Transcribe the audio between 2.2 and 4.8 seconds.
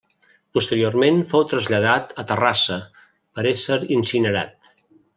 a Terrassa per ésser incinerat.